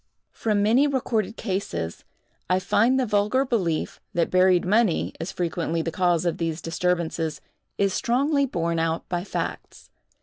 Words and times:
From 0.31 0.63
many 0.63 0.87
recorded 0.87 1.37
cases, 1.37 2.05
I 2.49 2.57
find 2.57 2.99
the 2.99 3.05
vulgar 3.05 3.45
belief, 3.45 4.01
that 4.15 4.31
buried 4.31 4.65
money 4.65 5.13
is 5.19 5.31
frequently 5.31 5.83
the 5.83 5.91
cause 5.91 6.25
of 6.25 6.39
these 6.39 6.59
disturbances, 6.59 7.39
is 7.77 7.93
strongly 7.93 8.47
borne 8.47 8.79
out 8.79 9.07
by 9.09 9.23
facts. 9.23 9.91